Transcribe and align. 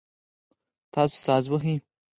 تاسو 0.93 1.15
ساز 1.25 1.45
وهئ؟ 1.51 1.75